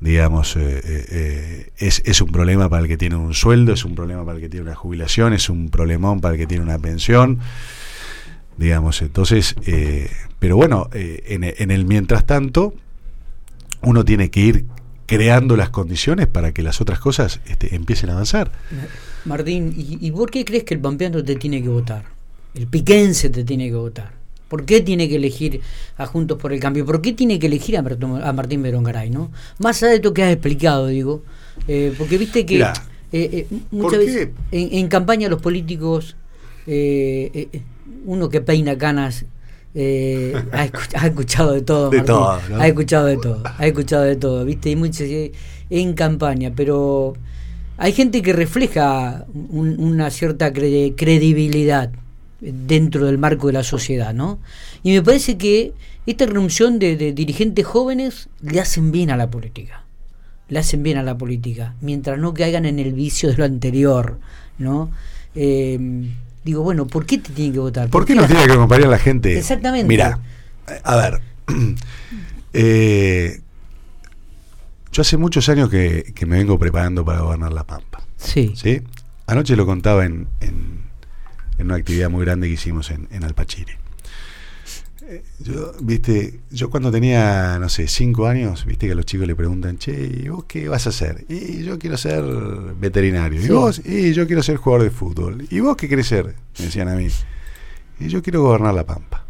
digamos, 0.00 0.56
eh, 0.56 0.80
eh, 0.82 1.06
eh, 1.10 1.70
es, 1.76 2.00
es 2.06 2.22
un 2.22 2.32
problema 2.32 2.70
para 2.70 2.80
el 2.80 2.88
que 2.88 2.96
tiene 2.96 3.16
un 3.16 3.34
sueldo, 3.34 3.74
es 3.74 3.84
un 3.84 3.94
problema 3.94 4.24
para 4.24 4.36
el 4.36 4.42
que 4.42 4.48
tiene 4.48 4.64
una 4.64 4.74
jubilación, 4.74 5.34
es 5.34 5.50
un 5.50 5.68
problemón 5.68 6.22
para 6.22 6.32
el 6.32 6.40
que 6.40 6.46
tiene 6.46 6.64
una 6.64 6.78
pensión 6.78 7.40
digamos. 8.58 9.00
Entonces, 9.00 9.54
eh, 9.66 10.10
pero 10.38 10.56
bueno, 10.56 10.90
eh, 10.92 11.54
en, 11.58 11.70
el 11.70 11.84
mientras 11.86 12.26
tanto, 12.26 12.74
uno 13.82 14.04
tiene 14.04 14.30
que 14.30 14.40
ir 14.40 14.66
creando 15.06 15.56
las 15.56 15.70
condiciones 15.70 16.26
para 16.26 16.52
que 16.52 16.62
las 16.62 16.80
otras 16.80 16.98
cosas 16.98 17.40
este, 17.46 17.74
empiecen 17.74 18.10
a 18.10 18.12
avanzar. 18.12 18.52
Martín, 19.24 19.72
¿y, 19.74 20.06
¿y, 20.06 20.10
por 20.10 20.30
qué 20.30 20.44
crees 20.44 20.64
que 20.64 20.74
el 20.74 20.80
pampeano 20.80 21.24
te 21.24 21.36
tiene 21.36 21.62
que 21.62 21.68
votar? 21.68 22.04
El 22.54 22.66
piquense 22.66 23.30
te 23.30 23.44
tiene 23.44 23.68
que 23.68 23.76
votar. 23.76 24.18
¿Por 24.48 24.64
qué 24.64 24.80
tiene 24.80 25.08
que 25.08 25.16
elegir 25.16 25.60
a 25.96 26.06
Juntos 26.06 26.38
por 26.38 26.52
el 26.52 26.60
Cambio? 26.60 26.84
¿Por 26.84 27.02
qué 27.02 27.12
tiene 27.12 27.38
que 27.38 27.46
elegir 27.46 27.76
a, 27.76 27.80
a 27.80 28.32
Martín 28.32 28.62
Berongaray? 28.62 29.10
¿no? 29.10 29.30
Más 29.58 29.82
allá 29.82 29.92
de 29.92 30.00
lo 30.00 30.14
que 30.14 30.22
has 30.22 30.32
explicado, 30.32 30.86
digo, 30.86 31.22
eh, 31.68 31.94
porque 31.96 32.18
viste 32.18 32.46
que 32.46 32.64
muchas 33.70 33.98
veces 33.98 34.28
en, 34.50 34.68
en, 34.72 34.88
campaña 34.88 35.28
los 35.28 35.40
políticos 35.40 36.16
uno 38.04 38.28
que 38.28 38.40
peina 38.40 38.76
canas 38.76 39.24
eh, 39.74 40.34
ha, 40.52 40.64
escuchado, 41.06 41.52
de 41.52 41.60
todo, 41.60 41.90
ha 42.58 42.66
escuchado 42.66 43.06
de 43.06 43.16
todo, 43.16 43.42
ha 43.44 43.66
escuchado 43.66 44.02
de 44.02 44.16
todo, 44.16 44.44
viste, 44.44 44.70
y 44.70 44.76
muchos 44.76 45.02
eh, 45.02 45.32
en 45.70 45.92
campaña, 45.92 46.52
pero 46.56 47.14
hay 47.76 47.92
gente 47.92 48.22
que 48.22 48.32
refleja 48.32 49.26
una 49.50 50.10
cierta 50.10 50.52
credibilidad 50.52 51.90
dentro 52.40 53.06
del 53.06 53.18
marco 53.18 53.48
de 53.48 53.52
la 53.52 53.62
sociedad, 53.62 54.14
¿no? 54.14 54.38
Y 54.82 54.92
me 54.92 55.02
parece 55.02 55.36
que 55.36 55.74
esta 56.06 56.26
reunión 56.26 56.78
de, 56.78 57.12
dirigentes 57.12 57.66
jóvenes 57.66 58.30
le 58.40 58.60
hacen 58.60 58.90
bien 58.90 59.10
a 59.10 59.16
la 59.16 59.30
política, 59.30 59.84
le 60.48 60.58
hacen 60.58 60.82
bien 60.82 60.96
a 60.96 61.02
la 61.02 61.18
política, 61.18 61.74
mientras 61.80 62.18
no 62.18 62.32
caigan 62.32 62.64
en 62.64 62.78
el 62.78 62.94
vicio 62.94 63.30
de 63.30 63.36
lo 63.36 63.44
anterior, 63.44 64.18
¿no? 64.58 64.90
Eh, 65.34 66.08
digo, 66.48 66.62
bueno, 66.62 66.86
¿por 66.86 67.04
qué 67.04 67.18
te 67.18 67.32
tienen 67.32 67.52
que 67.52 67.58
votar? 67.58 67.90
¿Por, 67.90 68.06
qué 68.06 68.14
nos 68.14 68.26
tiene 68.26 68.46
que 68.46 68.52
acompañar 68.52 68.88
la 68.88 68.98
gente? 68.98 69.38
Exactamente. 69.38 69.86
Mira, 69.86 70.18
a 70.82 70.96
ver, 70.96 71.20
eh, 72.54 73.40
yo 74.90 75.02
hace 75.02 75.18
muchos 75.18 75.48
años 75.50 75.68
que, 75.68 76.14
me 76.26 76.38
vengo 76.38 76.58
preparando 76.58 77.04
para 77.04 77.20
gobernar 77.20 77.52
La 77.52 77.64
Pampa. 77.64 78.02
Sí. 78.16 78.54
¿sí? 78.56 78.80
Anoche 79.26 79.56
lo 79.56 79.66
contaba 79.66 80.06
en, 80.06 80.26
en, 80.40 80.88
una 81.58 81.74
actividad 81.74 82.08
muy 82.08 82.24
grande 82.24 82.46
que 82.46 82.54
hicimos 82.54 82.90
en, 82.90 83.08
en 83.10 83.24
Alpachiri. 83.24 83.72
Yo, 85.38 85.72
viste, 85.80 86.40
yo 86.50 86.68
cuando 86.68 86.90
tenía, 86.90 87.58
no 87.58 87.68
sé, 87.70 87.88
cinco 87.88 88.26
años, 88.26 88.66
viste 88.66 88.86
que 88.86 88.92
a 88.92 88.94
los 88.94 89.06
chicos 89.06 89.26
le 89.26 89.34
preguntan, 89.34 89.78
che, 89.78 89.92
¿y 89.92 90.28
vos 90.28 90.44
qué 90.44 90.68
vas 90.68 90.86
a 90.86 90.90
hacer? 90.90 91.24
Y 91.28 91.62
yo 91.62 91.78
quiero 91.78 91.96
ser 91.96 92.22
veterinario. 92.78 93.42
¿Y 93.42 93.48
vos? 93.48 93.80
Y 93.86 94.12
yo 94.12 94.26
quiero 94.26 94.42
ser 94.42 94.56
jugador 94.56 94.84
de 94.84 94.90
fútbol. 94.90 95.46
¿Y 95.50 95.60
vos 95.60 95.76
qué 95.76 95.88
querés 95.88 96.08
ser? 96.08 96.34
Me 96.58 96.66
decían 96.66 96.88
a 96.88 96.94
mí. 96.94 97.08
Y 98.00 98.08
yo 98.08 98.22
quiero 98.22 98.42
gobernar 98.42 98.74
La 98.74 98.84
Pampa. 98.84 99.24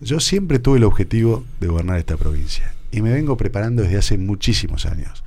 yo 0.00 0.20
siempre 0.20 0.60
tuve 0.60 0.78
el 0.78 0.84
objetivo 0.84 1.44
de 1.58 1.66
gobernar 1.66 1.98
esta 1.98 2.16
provincia. 2.16 2.74
Y 2.92 3.02
me 3.02 3.12
vengo 3.12 3.36
preparando 3.36 3.82
desde 3.82 3.98
hace 3.98 4.18
muchísimos 4.18 4.86
años 4.86 5.24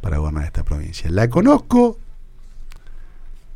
para 0.00 0.18
gobernar 0.18 0.44
esta 0.44 0.64
provincia. 0.64 1.08
La 1.08 1.30
conozco 1.30 1.98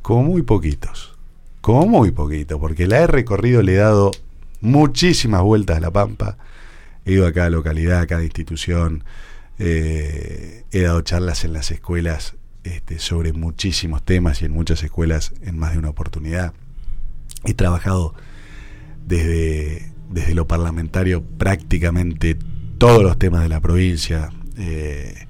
como 0.02 0.22
muy 0.22 0.42
poquitos. 0.42 1.16
Como 1.60 1.86
muy 1.86 2.12
poquito, 2.12 2.60
porque 2.60 2.86
la 2.86 3.00
he 3.00 3.06
recorrido, 3.08 3.62
le 3.62 3.74
he 3.74 3.76
dado 3.76 4.12
muchísimas 4.60 5.42
vueltas 5.42 5.76
a 5.76 5.80
La 5.80 5.90
Pampa. 5.90 6.38
He 7.04 7.12
ido 7.12 7.26
a 7.26 7.32
cada 7.32 7.50
localidad, 7.50 8.00
a 8.00 8.06
cada 8.06 8.24
institución. 8.24 9.04
Eh, 9.58 10.64
he 10.70 10.82
dado 10.82 11.00
charlas 11.02 11.44
en 11.44 11.52
las 11.52 11.70
escuelas 11.70 12.36
este, 12.64 12.98
sobre 12.98 13.32
muchísimos 13.32 14.04
temas 14.04 14.42
y 14.42 14.44
en 14.44 14.52
muchas 14.52 14.82
escuelas 14.82 15.32
en 15.42 15.58
más 15.58 15.72
de 15.72 15.78
una 15.78 15.90
oportunidad. 15.90 16.52
He 17.44 17.54
trabajado 17.54 18.14
desde, 19.06 19.92
desde 20.10 20.34
lo 20.34 20.46
parlamentario 20.46 21.22
prácticamente 21.22 22.36
todos 22.78 23.02
los 23.02 23.18
temas 23.18 23.42
de 23.42 23.48
la 23.48 23.60
provincia. 23.60 24.30
Eh, 24.58 25.26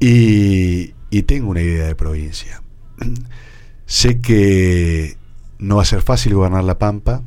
y, 0.00 0.94
y 1.10 1.22
tengo 1.22 1.50
una 1.50 1.60
idea 1.60 1.86
de 1.86 1.94
provincia. 1.94 2.62
sé 3.86 4.20
que 4.20 5.16
no 5.58 5.76
va 5.76 5.82
a 5.82 5.86
ser 5.86 6.02
fácil 6.02 6.34
gobernar 6.34 6.64
La 6.64 6.78
Pampa, 6.78 7.22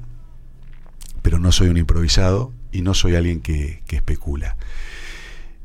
pero 1.25 1.39
no 1.39 1.51
soy 1.51 1.69
un 1.69 1.77
improvisado 1.77 2.53
y 2.71 2.83
no 2.83 2.93
soy 2.93 3.15
alguien 3.15 3.41
que, 3.41 3.81
especula. 3.89 4.57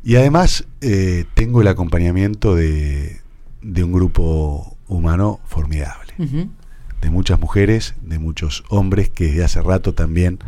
Y 0.02 0.16
además 0.16 0.66
eh, 0.80 1.26
tengo 1.34 1.60
el 1.60 1.68
acompañamiento 1.68 2.54
de, 2.54 3.20
un 3.62 3.92
grupo 3.92 4.78
humano 4.88 5.38
formidable, 5.44 6.14
de 6.16 7.10
muchas 7.10 7.38
mujeres, 7.38 7.94
de 8.00 8.18
muchos 8.18 8.64
hombres 8.70 9.10
que 9.10 9.26
desde 9.26 9.44
hace 9.44 9.60
rato 9.60 9.92
también 9.92 10.38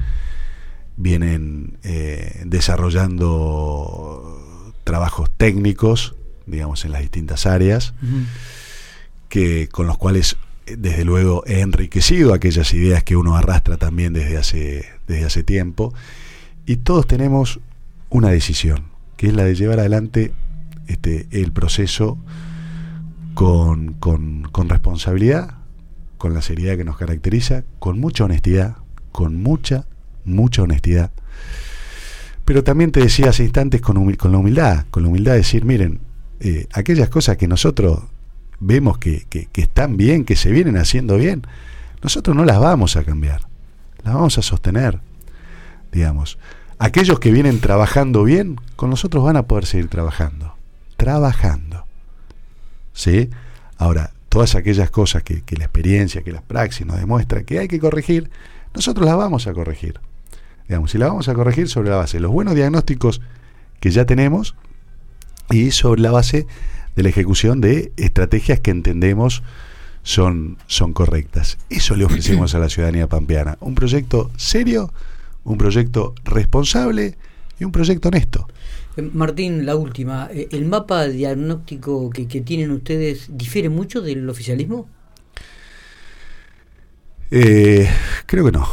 vienen 0.97 1.77
eh, 1.83 2.45
desarrollando 2.47 4.73
trabajos 4.83 5.31
técnicos, 5.37 6.15
digamos, 6.47 6.87
en 6.87 6.93
las 6.93 7.03
distintas 7.03 7.45
áreas, 7.45 7.93
que, 9.29 9.69
con 9.69 9.87
los 9.87 9.99
cuales 9.99 10.39
desde 10.67 11.05
luego 11.05 11.43
he 11.47 11.61
enriquecido 11.61 12.35
aquellas 12.35 12.73
ideas 12.75 13.03
que 13.03 13.17
uno 13.17 13.37
arrastra 13.37 13.77
también 13.77 14.13
desde 14.13 14.39
hace, 14.39 14.87
desde 15.07 15.25
hace 15.25 15.43
tiempo. 15.43 15.93
Y 16.67 16.77
todos 16.77 17.07
tenemos 17.07 17.61
una 18.11 18.29
decisión, 18.31 18.87
que 19.17 19.29
es 19.29 19.35
la 19.35 19.45
de 19.45 19.55
llevar 19.55 19.81
adelante 19.81 20.33
este, 20.87 21.27
el 21.31 21.53
proceso 21.53 22.19
con, 23.35 23.95
con, 23.95 24.43
con 24.53 24.69
responsabilidad, 24.69 25.57
con 26.19 26.35
la 26.35 26.43
seriedad 26.43 26.77
que 26.77 26.85
nos 26.85 26.97
caracteriza, 26.97 27.65
con 27.79 27.99
mucha 27.99 28.25
honestidad, 28.25 28.77
con 29.11 29.43
mucha, 29.43 29.87
mucha 30.25 30.63
honestidad. 30.63 31.11
Pero 32.45 32.65
también 32.65 32.93
te 32.93 33.01
decía 33.01 33.31
hace 33.31 33.45
instantes 33.45 33.81
con, 33.81 34.15
con 34.15 34.33
la 34.33 34.39
humildad, 34.39 34.87
con 34.91 35.03
la 35.03 35.09
humildad 35.09 35.33
de 35.33 35.39
decir, 35.39 35.65
miren, 35.65 36.01
eh, 36.41 36.67
aquellas 36.73 37.09
cosas 37.09 37.37
que 37.37 37.47
nosotros 37.47 38.01
vemos 38.63 38.99
que, 38.99 39.27
están 39.55 39.97
bien, 39.97 40.25
que 40.25 40.37
se 40.37 40.51
vienen 40.51 40.77
haciendo 40.77 41.17
bien, 41.17 41.43
nosotros 42.03 42.37
no 42.37 42.45
las 42.45 42.59
vamos 42.59 42.97
a 42.97 43.05
cambiar, 43.05 43.43
las 44.05 44.15
vamos 44.15 44.39
a 44.39 44.43
sostener, 44.43 45.01
digamos. 45.91 46.39
Aquellos 46.79 47.21
que 47.21 47.31
vienen 47.31 47.61
trabajando 47.61 48.25
bien, 48.25 48.57
con 48.77 48.91
nosotros 48.91 49.25
van 49.25 49.37
a 49.37 49.43
poder 49.45 49.67
seguir 49.67 49.89
trabajando, 49.89 50.55
trabajando. 50.97 51.85
¿Sí? 52.93 53.31
Ahora, 53.79 54.13
todas 54.29 54.55
aquellas 54.55 54.91
cosas 54.91 55.23
que, 55.23 55.43
que 55.43 55.57
la 55.57 55.65
experiencia, 55.65 56.23
que 56.23 56.33
la 56.33 56.41
praxis 56.41 56.87
nos 56.87 56.99
demuestra 56.99 57.45
que 57.45 57.59
hay 57.59 57.69
que 57.69 57.79
corregir, 57.79 58.31
nosotros 58.75 59.07
las 59.07 59.17
vamos 59.17 59.47
a 59.47 59.53
corregir. 59.53 60.01
Digamos, 60.69 60.95
y 60.95 60.99
la 60.99 61.09
vamos 61.09 61.29
a 61.29 61.35
corregir 61.35 61.69
sobre 61.69 61.91
la 61.91 61.97
base 61.97 62.17
de 62.17 62.23
los 62.23 62.33
buenos 62.33 62.55
diagnósticos 62.55 63.21
que 63.81 63.91
ya 63.91 64.07
tenemos 64.07 64.55
y 65.51 65.73
sobre 65.73 66.01
la 66.01 66.11
base 66.11 66.47
de 66.97 67.03
la 67.03 67.09
ejecución 67.09 67.61
de 67.61 67.93
estrategias 67.97 68.61
que 68.61 68.71
entendemos 68.71 69.43
son, 70.03 70.59
son 70.67 70.93
correctas. 70.93 71.59
Eso 71.71 71.97
le 71.97 72.05
ofrecemos 72.05 72.55
a 72.55 72.59
la 72.59 72.69
ciudadanía 72.69 73.09
pampeana. 73.09 73.57
Un 73.61 73.75
proyecto 73.75 74.31
serio, 74.37 74.93
un 75.45 75.59
proyecto 75.59 76.15
responsable 76.25 77.17
y 77.59 77.65
un 77.65 77.73
proyecto 77.73 78.09
honesto. 78.09 78.49
Eh, 78.97 79.11
Martín, 79.13 79.65
la 79.65 79.77
última. 79.77 80.29
Eh, 80.33 80.49
¿El 80.51 80.67
mapa 80.67 81.07
diagnóstico 81.07 82.11
que, 82.11 82.27
que 82.27 82.41
tienen 82.41 82.71
ustedes 82.73 83.27
difiere 83.31 83.69
mucho 83.69 84.03
del 84.03 84.29
oficialismo? 84.29 84.89
Eh, 87.31 87.89
creo 88.27 88.45
que 88.45 88.53
no. 88.53 88.69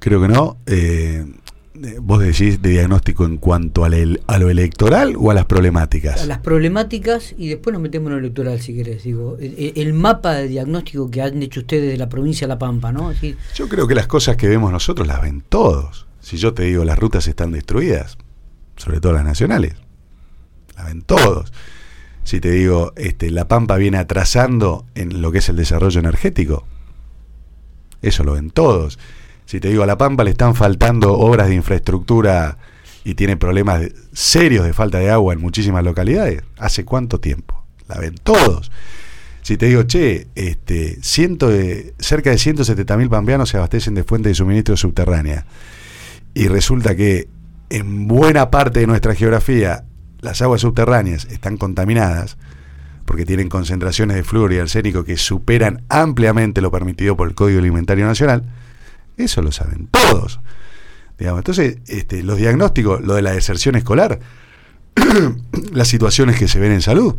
Creo 0.00 0.20
que 0.20 0.28
no. 0.28 0.56
Eh, 0.66 1.24
vos 2.00 2.20
decís 2.20 2.60
de 2.60 2.70
diagnóstico 2.70 3.24
en 3.24 3.38
cuanto 3.38 3.84
a, 3.84 3.88
a, 3.88 4.38
lo 4.38 4.50
electoral 4.50 5.14
o 5.18 5.30
a 5.30 5.34
las 5.34 5.46
problemáticas. 5.46 6.22
A 6.22 6.26
las 6.26 6.38
problemáticas 6.38 7.34
y 7.36 7.48
después 7.48 7.72
nos 7.72 7.82
metemos 7.82 8.08
en 8.08 8.12
lo 8.14 8.18
electoral, 8.18 8.60
si 8.60 8.74
querés. 8.74 9.04
Digo, 9.04 9.36
el, 9.40 9.72
el 9.74 9.92
mapa 9.94 10.34
de 10.34 10.48
diagnóstico 10.48 11.10
que 11.10 11.22
han 11.22 11.42
hecho 11.42 11.60
ustedes 11.60 11.90
de 11.90 11.96
la 11.96 12.08
provincia 12.08 12.46
de 12.46 12.48
La 12.48 12.58
Pampa, 12.58 12.92
¿no? 12.92 13.08
Así, 13.08 13.36
yo 13.54 13.68
creo 13.68 13.86
que 13.86 13.94
las 13.94 14.06
cosas 14.06 14.36
que 14.36 14.48
vemos 14.48 14.72
nosotros 14.72 15.06
las 15.06 15.22
ven 15.22 15.42
todos. 15.48 16.06
Si 16.20 16.36
yo 16.36 16.52
te 16.52 16.64
digo 16.64 16.84
las 16.84 16.98
rutas 16.98 17.26
están 17.26 17.52
destruidas, 17.52 18.18
sobre 18.76 19.00
todo 19.00 19.12
las 19.12 19.24
nacionales, 19.24 19.74
las 20.76 20.86
ven 20.86 21.02
todos. 21.02 21.52
Si 22.24 22.40
te 22.40 22.50
digo, 22.50 22.92
este, 22.96 23.30
La 23.30 23.48
Pampa 23.48 23.76
viene 23.76 23.98
atrasando 23.98 24.84
en 24.94 25.22
lo 25.22 25.32
que 25.32 25.38
es 25.38 25.48
el 25.48 25.56
desarrollo 25.56 25.98
energético, 25.98 26.66
eso 28.02 28.24
lo 28.24 28.34
ven 28.34 28.50
todos. 28.50 28.98
Si 29.50 29.58
te 29.58 29.66
digo, 29.66 29.82
a 29.82 29.86
La 29.86 29.98
Pampa 29.98 30.22
le 30.22 30.30
están 30.30 30.54
faltando 30.54 31.12
obras 31.14 31.48
de 31.48 31.56
infraestructura 31.56 32.56
y 33.02 33.14
tiene 33.14 33.36
problemas 33.36 33.82
serios 34.12 34.64
de 34.64 34.72
falta 34.72 34.98
de 34.98 35.10
agua 35.10 35.34
en 35.34 35.40
muchísimas 35.40 35.82
localidades, 35.82 36.44
¿hace 36.56 36.84
cuánto 36.84 37.18
tiempo? 37.18 37.64
La 37.88 37.98
ven 37.98 38.14
todos. 38.22 38.70
Si 39.42 39.56
te 39.56 39.66
digo, 39.66 39.82
che, 39.82 40.28
este, 40.36 40.98
ciento 41.02 41.48
de, 41.48 41.94
cerca 41.98 42.30
de 42.30 42.38
170 42.38 42.96
mil 42.96 43.10
pampeanos 43.10 43.48
se 43.48 43.56
abastecen 43.56 43.96
de 43.96 44.04
fuentes 44.04 44.30
de 44.30 44.34
suministro 44.36 44.76
subterránea 44.76 45.46
y 46.32 46.46
resulta 46.46 46.94
que 46.94 47.26
en 47.70 48.06
buena 48.06 48.52
parte 48.52 48.78
de 48.78 48.86
nuestra 48.86 49.16
geografía 49.16 49.84
las 50.20 50.42
aguas 50.42 50.60
subterráneas 50.60 51.24
están 51.24 51.56
contaminadas 51.56 52.38
porque 53.04 53.26
tienen 53.26 53.48
concentraciones 53.48 54.14
de 54.14 54.22
flúor 54.22 54.52
y 54.52 54.60
arsénico 54.60 55.02
que 55.02 55.16
superan 55.16 55.82
ampliamente 55.88 56.60
lo 56.60 56.70
permitido 56.70 57.16
por 57.16 57.26
el 57.26 57.34
Código 57.34 57.58
Alimentario 57.58 58.06
Nacional, 58.06 58.44
eso 59.20 59.42
lo 59.42 59.52
saben 59.52 59.88
todos. 59.88 60.40
Digamos, 61.18 61.40
entonces, 61.40 61.78
este, 61.86 62.22
los 62.22 62.38
diagnósticos, 62.38 63.02
lo 63.02 63.14
de 63.14 63.22
la 63.22 63.32
deserción 63.32 63.76
escolar, 63.76 64.20
las 65.72 65.88
situaciones 65.88 66.38
que 66.38 66.48
se 66.48 66.58
ven 66.58 66.72
en 66.72 66.82
salud, 66.82 67.16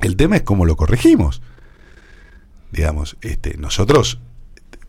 el 0.00 0.16
tema 0.16 0.36
es 0.36 0.42
cómo 0.42 0.66
lo 0.66 0.76
corregimos. 0.76 1.42
Digamos, 2.72 3.16
este, 3.22 3.56
nosotros 3.56 4.18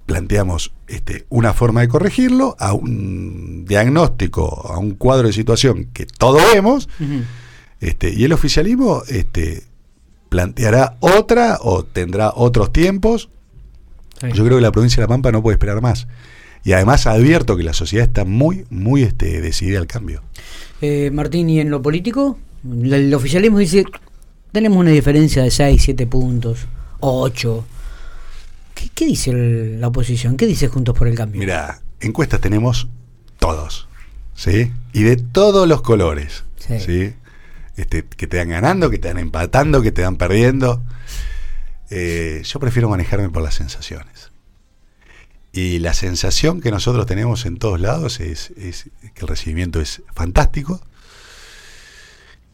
planteamos 0.06 0.74
este, 0.88 1.26
una 1.30 1.54
forma 1.54 1.82
de 1.82 1.88
corregirlo 1.88 2.56
a 2.60 2.74
un 2.74 3.66
diagnóstico, 3.66 4.68
a 4.68 4.78
un 4.78 4.92
cuadro 4.96 5.28
de 5.28 5.34
situación 5.34 5.90
que 5.94 6.06
todos 6.06 6.42
vemos, 6.54 6.90
uh 7.00 7.04
-huh. 7.04 7.24
este, 7.80 8.14
y 8.14 8.26
el 8.26 8.34
oficialismo 8.34 9.04
este, 9.08 9.64
planteará 10.30 10.98
otra 11.00 11.60
o 11.62 11.84
tendrá 11.84 12.32
otros 12.36 12.74
tiempos. 12.74 13.30
Sí. 14.20 14.28
Yo 14.34 14.46
creo 14.46 14.58
que 14.58 14.62
la 14.62 14.72
provincia 14.72 14.98
de 14.98 15.04
La 15.04 15.08
Pampa 15.08 15.32
no 15.32 15.42
puede 15.42 15.56
esperar 15.56 15.82
más. 15.82 16.08
Y 16.64 16.72
además 16.72 17.08
advierto 17.08 17.58
que 17.58 17.64
la 17.64 17.74
sociedad 17.74 18.08
está 18.08 18.24
muy, 18.24 18.66
muy 18.70 19.04
este, 19.04 19.42
decidida 19.42 19.80
al 19.80 19.88
cambio. 19.88 20.22
Eh, 20.82 21.12
Martín, 21.12 21.50
¿y 21.50 21.60
en 21.60 21.70
lo 21.70 21.82
político? 21.82 22.38
El 22.64 23.14
oficialismo 23.14 23.58
dice, 23.58 23.84
tenemos 24.52 24.78
una 24.78 24.92
diferencia 24.92 25.44
de 25.44 25.52
6, 25.52 25.82
7 25.84 26.08
puntos, 26.08 26.68
8. 27.02 27.66
¿Qué, 28.74 28.90
qué 28.94 29.06
dice 29.06 29.32
el, 29.32 29.82
la 29.82 29.88
oposición? 29.88 30.38
¿Qué 30.38 30.46
dice 30.46 30.70
Juntos 30.70 30.98
por 30.98 31.08
el 31.08 31.16
Cambio? 31.16 31.40
Mira, 31.40 31.82
encuestas 32.00 32.40
tenemos 32.40 32.88
todos, 33.40 33.90
¿sí? 34.36 34.72
Y 34.94 35.04
de 35.04 35.18
todos 35.18 35.68
los 35.68 35.82
colores, 35.82 36.46
¿sí? 36.58 36.80
¿sí? 36.80 37.14
Este, 37.76 38.06
que 38.06 38.28
te 38.28 38.38
dan 38.38 38.50
ganando, 38.50 38.90
que 38.90 39.00
te 39.00 39.10
dan 39.10 39.18
empatando, 39.18 39.82
que 39.82 39.92
te 39.92 40.02
dan 40.02 40.16
perdiendo. 40.16 40.82
Eh, 41.96 42.42
yo 42.44 42.60
prefiero 42.60 42.90
manejarme 42.90 43.30
por 43.30 43.44
las 43.44 43.54
sensaciones. 43.54 44.32
Y 45.52 45.78
la 45.78 45.94
sensación 45.94 46.60
que 46.60 46.72
nosotros 46.72 47.06
tenemos 47.06 47.46
en 47.46 47.58
todos 47.58 47.80
lados 47.80 48.20
es, 48.20 48.50
es 48.58 48.90
que 49.14 49.22
el 49.22 49.28
recibimiento 49.28 49.80
es 49.80 50.02
fantástico, 50.16 50.82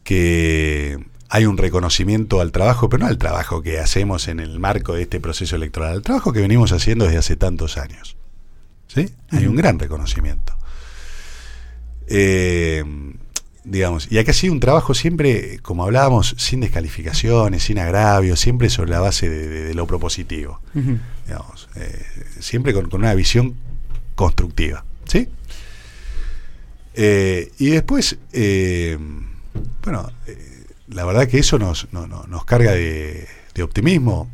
que 0.04 1.02
hay 1.30 1.46
un 1.46 1.56
reconocimiento 1.56 2.42
al 2.42 2.52
trabajo, 2.52 2.90
pero 2.90 3.04
no 3.04 3.06
al 3.06 3.16
trabajo 3.16 3.62
que 3.62 3.78
hacemos 3.78 4.28
en 4.28 4.40
el 4.40 4.58
marco 4.58 4.92
de 4.92 5.02
este 5.02 5.20
proceso 5.20 5.56
electoral, 5.56 5.92
al 5.92 6.02
trabajo 6.02 6.34
que 6.34 6.42
venimos 6.42 6.72
haciendo 6.72 7.06
desde 7.06 7.16
hace 7.16 7.36
tantos 7.36 7.78
años. 7.78 8.18
¿Sí? 8.88 9.08
Hay 9.30 9.46
un 9.46 9.56
gran 9.56 9.78
reconocimiento. 9.78 10.54
Eh, 12.08 12.84
digamos, 13.70 14.08
y 14.10 14.18
acá 14.18 14.32
ha 14.32 14.34
sido 14.34 14.52
un 14.52 14.58
trabajo 14.58 14.94
siempre, 14.94 15.60
como 15.62 15.84
hablábamos, 15.84 16.34
sin 16.38 16.60
descalificaciones, 16.60 17.62
sin 17.62 17.78
agravios, 17.78 18.40
siempre 18.40 18.68
sobre 18.68 18.90
la 18.90 18.98
base 18.98 19.28
de, 19.28 19.48
de, 19.48 19.64
de 19.64 19.74
lo 19.74 19.86
propositivo. 19.86 20.60
Uh 20.74 20.78
-huh. 20.80 20.98
digamos, 21.26 21.68
eh, 21.76 22.04
siempre 22.40 22.72
con, 22.74 22.90
con, 22.90 23.00
una 23.00 23.14
visión 23.14 23.54
constructiva. 24.16 24.84
¿Sí? 25.06 25.28
Eh, 26.94 27.52
y 27.58 27.70
después, 27.70 28.18
eh, 28.32 28.98
bueno, 29.84 30.10
eh, 30.26 30.64
la 30.88 31.04
verdad 31.04 31.28
que 31.28 31.38
eso 31.38 31.56
nos, 31.58 31.86
no, 31.92 32.08
no, 32.08 32.24
nos 32.24 32.44
carga 32.44 32.72
de, 32.72 33.28
de, 33.54 33.62
optimismo. 33.62 34.28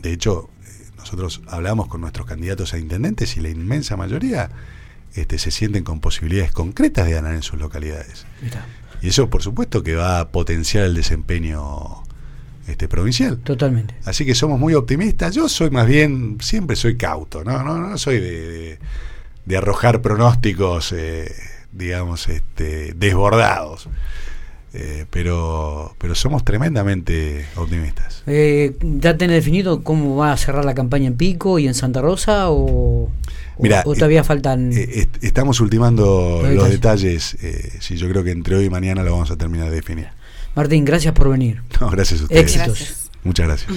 De 0.00 0.12
hecho, 0.12 0.48
eh, 0.62 0.68
nosotros 0.96 1.42
hablamos 1.48 1.88
con 1.88 2.00
nuestros 2.00 2.26
candidatos 2.26 2.72
a 2.72 2.78
intendentes 2.78 3.36
y 3.36 3.40
la 3.40 3.48
inmensa 3.48 3.96
mayoría 3.96 4.48
este, 5.14 5.38
se 5.38 5.50
sienten 5.50 5.84
con 5.84 6.00
posibilidades 6.00 6.52
concretas 6.52 7.06
de 7.06 7.12
ganar 7.12 7.34
en 7.34 7.42
sus 7.42 7.58
localidades. 7.58 8.26
Y 9.02 9.08
eso, 9.08 9.30
por 9.30 9.42
supuesto, 9.42 9.82
que 9.82 9.94
va 9.94 10.20
a 10.20 10.28
potenciar 10.28 10.84
el 10.84 10.94
desempeño 10.94 12.02
este, 12.66 12.88
provincial. 12.88 13.38
Totalmente. 13.38 13.94
Así 14.04 14.24
que 14.24 14.34
somos 14.34 14.58
muy 14.58 14.74
optimistas. 14.74 15.34
Yo 15.34 15.48
soy 15.48 15.70
más 15.70 15.86
bien, 15.86 16.38
siempre 16.40 16.76
soy 16.76 16.96
cauto, 16.96 17.44
no, 17.44 17.62
no, 17.62 17.78
no 17.78 17.98
soy 17.98 18.18
de, 18.20 18.48
de, 18.48 18.78
de 19.44 19.56
arrojar 19.56 20.02
pronósticos, 20.02 20.92
eh, 20.92 21.32
digamos, 21.72 22.28
este, 22.28 22.94
desbordados. 22.94 23.88
Eh, 24.76 25.06
pero, 25.08 25.94
pero 25.98 26.16
somos 26.16 26.44
tremendamente 26.44 27.46
optimistas. 27.54 28.24
Eh, 28.26 28.76
¿Ya 28.80 29.16
tenés 29.16 29.36
definido 29.36 29.84
cómo 29.84 30.16
va 30.16 30.32
a 30.32 30.36
cerrar 30.36 30.64
la 30.64 30.74
campaña 30.74 31.06
en 31.06 31.16
Pico 31.16 31.60
y 31.60 31.68
en 31.68 31.74
Santa 31.74 32.00
Rosa 32.00 32.50
o, 32.50 33.08
o 33.56 33.94
todavía 33.94 34.22
eh, 34.22 34.24
faltan? 34.24 34.72
Est 34.72 35.22
estamos 35.22 35.60
ultimando 35.60 36.40
los, 36.42 36.54
los 36.54 36.70
detalles. 36.70 37.36
Eh, 37.40 37.72
sí, 37.78 37.96
yo 37.96 38.08
creo 38.08 38.24
que 38.24 38.32
entre 38.32 38.56
hoy 38.56 38.64
y 38.64 38.70
mañana 38.70 39.04
lo 39.04 39.12
vamos 39.12 39.30
a 39.30 39.36
terminar 39.36 39.70
de 39.70 39.76
definir. 39.76 40.08
Martín, 40.56 40.84
gracias 40.84 41.14
por 41.14 41.30
venir. 41.30 41.62
No, 41.80 41.88
gracias 41.90 42.20
a 42.20 42.24
ustedes. 42.24 42.42
Éxitos. 42.42 42.78
Gracias. 42.78 43.10
Muchas 43.22 43.46
gracias. 43.46 43.70